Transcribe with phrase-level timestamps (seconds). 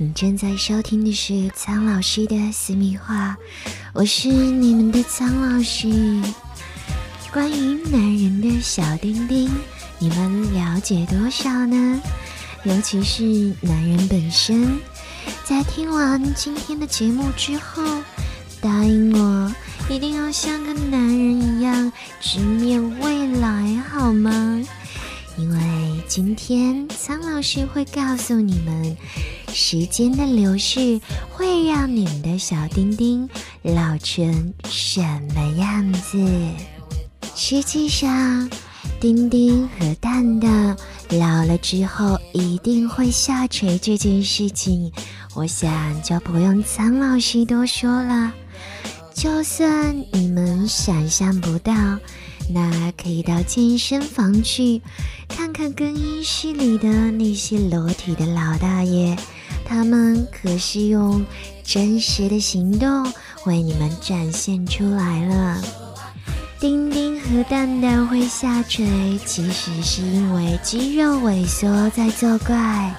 [0.00, 3.36] 你正在收听的是苍老师的私密话，
[3.92, 5.88] 我是你们的苍老师。
[7.32, 9.50] 关于男人的小丁丁，
[9.98, 12.00] 你们了解多少呢？
[12.62, 13.24] 尤其是
[13.60, 14.78] 男人本身，
[15.42, 17.82] 在听完今天的节目之后，
[18.60, 19.52] 答应我
[19.90, 24.62] 一定要像个男人一样直面未来，好吗？
[25.38, 25.58] 因为
[26.08, 28.96] 今天苍老师会告诉你们。
[29.50, 33.26] 时间的流逝会让你们的小丁丁
[33.62, 35.00] 老成什
[35.34, 36.18] 么样子？
[37.34, 38.50] 实际上，
[39.00, 40.76] 丁丁和蛋蛋
[41.10, 44.92] 老了之后一定会下垂这件事情，
[45.34, 48.34] 我想就不用苍老师多说了。
[49.18, 51.74] 就算你们想象不到，
[52.54, 54.80] 那可以到健身房去
[55.28, 59.16] 看看更衣室里的那些裸体的老大爷。
[59.64, 61.26] 他们可是用
[61.64, 63.12] 真实的行动
[63.44, 65.60] 为你们展现出来了。
[66.60, 72.94] 丁丁和蛋蛋会下垂，其实是因为肌肉萎缩在作怪。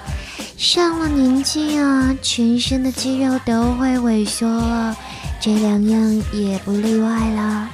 [0.58, 4.94] 上了年纪啊，全身的肌肉都会萎缩了，
[5.40, 7.70] 这两样也不例外了。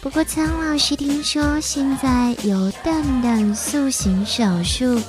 [0.00, 5.00] 不过苍老师听说现在有蛋蛋塑形手术。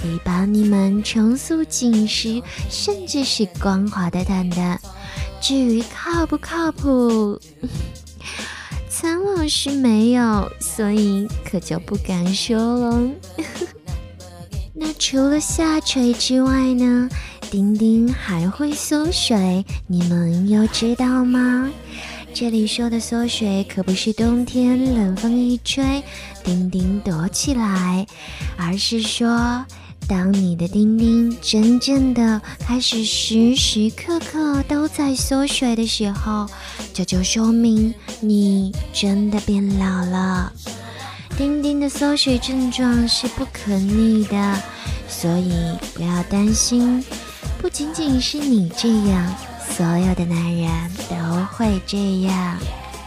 [0.00, 4.78] 可以帮你们重塑紧实，甚至是光滑的蛋蛋。
[5.40, 7.40] 至于靠不靠谱，
[8.90, 13.10] 苍老师没有，所以可就不敢说了。
[14.74, 17.08] 那除了下垂之外呢？
[17.54, 21.70] 丁丁还会缩水，你们又知道吗？
[22.34, 26.02] 这里说的缩水可不是冬天冷风一吹，
[26.42, 28.04] 丁丁躲起来，
[28.56, 29.64] 而是说。
[30.08, 36.48] 当你的丁丁真正的开始时时刻刻都在缩水的时候，
[36.92, 40.52] 这就说明你真的变老了。
[41.36, 44.60] 丁丁的缩水症状是不可逆的，
[45.08, 45.52] 所以
[45.94, 47.04] 不要担心。
[47.64, 49.34] 不仅仅是你这样，
[49.70, 50.68] 所有的男人
[51.08, 51.16] 都
[51.46, 52.58] 会这样。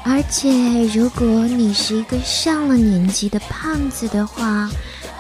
[0.04, 0.50] 而且，
[0.88, 4.68] 如果你是一个上了年纪的胖子的话，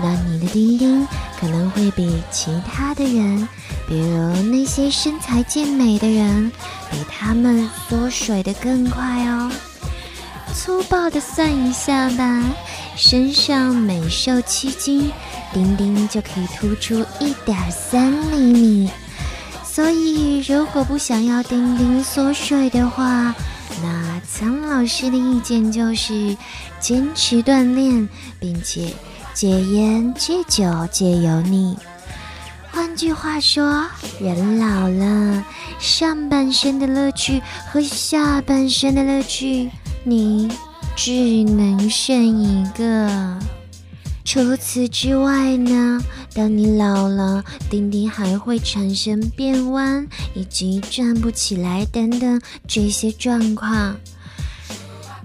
[0.01, 1.07] 那你的丁丁
[1.39, 3.47] 可能会比其他的人，
[3.87, 6.51] 比如那些身材健美的人，
[6.89, 9.51] 比他们缩水的更快哦。
[10.51, 12.43] 粗暴的算一下吧，
[12.95, 15.11] 身上每瘦七斤，
[15.53, 18.89] 丁丁就可以突出一点三厘米。
[19.77, 23.35] 所以，如果不想要丁丁缩水的话，
[23.83, 26.35] 那苍老师的意见就是
[26.79, 28.91] 坚持锻炼，并且。
[29.35, 31.77] 戒烟、戒酒、戒油腻。
[32.71, 33.85] 换句话说，
[34.19, 35.45] 人老了，
[35.77, 37.39] 上半身的乐趣
[37.71, 39.69] 和下半身的乐趣，
[40.03, 40.49] 你
[40.95, 43.38] 只能剩一个。
[44.25, 46.01] 除此之外呢，
[46.37, 53.97] 当你老了，丁丁还会产生变弯以及站不起来等等这些状况。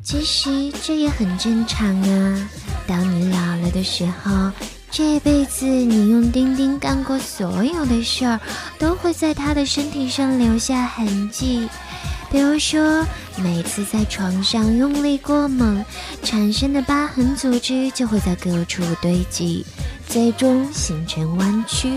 [0.03, 2.49] 其实这也很正常啊。
[2.87, 4.51] 当你老了的时候，
[4.91, 8.41] 这辈子你用钉钉干过所有的事儿，
[8.79, 11.69] 都会在他的身体上留下痕迹。
[12.31, 13.05] 比如说，
[13.37, 15.85] 每次在床上用力过猛，
[16.23, 19.67] 产生的疤痕组织就会在各处堆积，
[20.13, 21.91] 最终形成弯曲。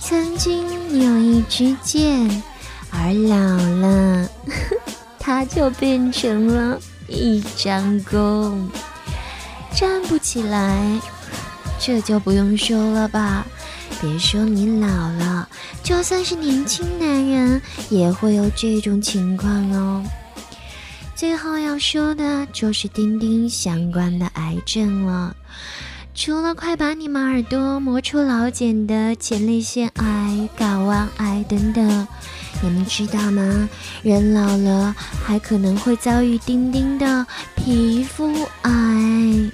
[0.00, 0.66] 曾经
[1.00, 2.42] 有一支箭，
[2.90, 3.36] 而老
[3.80, 4.28] 了，
[5.20, 8.68] 它就变成了一张弓。
[9.72, 11.00] 站不起来，
[11.78, 13.46] 这就不用说了吧。
[14.00, 15.48] 别说你老了，
[15.84, 20.04] 就算是年轻男人也会有这种情况哦。
[21.14, 25.34] 最后要说的就是丁丁相关的癌症了，
[26.14, 32.06] 除了快把你们耳朵磨出老茧的前列腺癌、睾丸癌等等，
[32.62, 33.68] 你们知道吗？
[34.02, 34.94] 人老了
[35.24, 37.26] 还可能会遭遇丁丁的
[37.56, 38.32] 皮肤
[38.62, 39.50] 癌。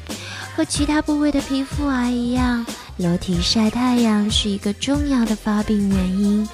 [0.55, 2.65] 和其他部位的皮肤癌一样，
[2.99, 6.47] 裸体晒太阳是一个重要的发病原因。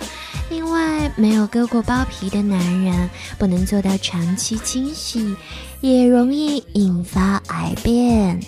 [0.49, 5.35] 另外，没有割过包皮的男人不能做到长期清洗，
[5.81, 8.41] 也容易引发癌变。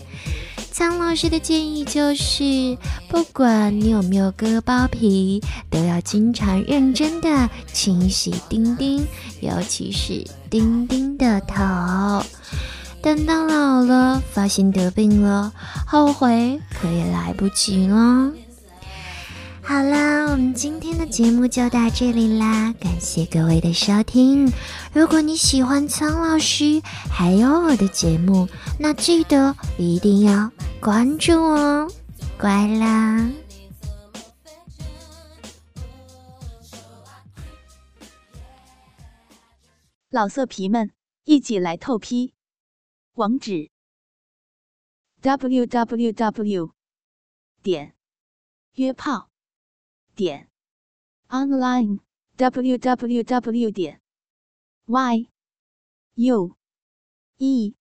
[0.78, 2.78] 苍老师的建议就是，
[3.08, 9.04] 不管你有没有割包皮，都要经常认真的清洗丁丁，
[9.40, 11.56] 尤其是丁丁的头。
[13.02, 15.52] 等到老了，发现得病了，
[15.84, 18.30] 后悔可也来不及了。
[19.60, 24.50] 好啦，我们今天的节目就到这里啦，感谢各位的收听。
[24.92, 28.48] 如果你喜欢苍老师还有我的节目，
[28.78, 31.90] 那记得一定要关注哦，
[32.38, 33.32] 乖啦！
[40.10, 40.92] 老色皮们，
[41.24, 42.32] 一起来透批，
[43.14, 43.70] 网址
[45.20, 46.72] ：w w w.
[47.60, 47.96] 点
[48.74, 49.30] 约炮。
[50.14, 50.48] 点
[51.28, 52.00] online
[52.36, 54.00] w w w 点
[54.86, 55.28] y
[56.14, 56.56] u
[57.36, 57.74] e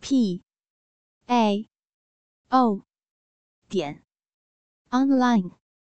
[0.00, 0.42] p
[1.26, 1.68] a
[2.50, 2.84] o
[3.68, 4.02] 点
[4.90, 5.63] online。